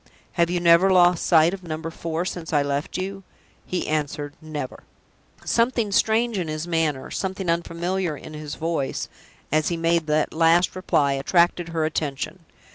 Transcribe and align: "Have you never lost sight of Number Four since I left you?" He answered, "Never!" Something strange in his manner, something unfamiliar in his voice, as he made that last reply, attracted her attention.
"Have 0.31 0.49
you 0.49 0.59
never 0.59 0.89
lost 0.89 1.23
sight 1.23 1.53
of 1.53 1.61
Number 1.61 1.91
Four 1.91 2.25
since 2.25 2.51
I 2.51 2.63
left 2.63 2.97
you?" 2.97 3.21
He 3.67 3.87
answered, 3.87 4.33
"Never!" 4.41 4.81
Something 5.45 5.91
strange 5.91 6.39
in 6.39 6.47
his 6.47 6.67
manner, 6.67 7.11
something 7.11 7.51
unfamiliar 7.51 8.17
in 8.17 8.33
his 8.33 8.55
voice, 8.55 9.09
as 9.51 9.67
he 9.67 9.77
made 9.77 10.07
that 10.07 10.33
last 10.33 10.75
reply, 10.75 11.13
attracted 11.13 11.69
her 11.69 11.85
attention. 11.85 12.39